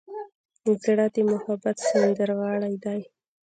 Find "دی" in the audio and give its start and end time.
2.85-3.01